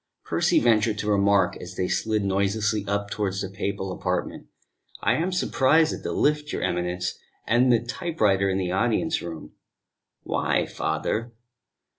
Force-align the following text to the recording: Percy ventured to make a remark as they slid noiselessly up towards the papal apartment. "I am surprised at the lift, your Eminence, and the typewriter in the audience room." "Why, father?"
Percy 0.25 0.59
ventured 0.59 0.97
to 0.97 1.05
make 1.05 1.09
a 1.11 1.13
remark 1.13 1.57
as 1.57 1.75
they 1.75 1.87
slid 1.87 2.25
noiselessly 2.25 2.85
up 2.87 3.11
towards 3.11 3.41
the 3.41 3.49
papal 3.51 3.91
apartment. 3.91 4.47
"I 5.01 5.13
am 5.13 5.31
surprised 5.31 5.93
at 5.93 6.01
the 6.01 6.11
lift, 6.11 6.51
your 6.51 6.63
Eminence, 6.63 7.19
and 7.45 7.71
the 7.71 7.85
typewriter 7.85 8.49
in 8.49 8.57
the 8.57 8.71
audience 8.71 9.21
room." 9.21 9.51
"Why, 10.23 10.65
father?" 10.65 11.33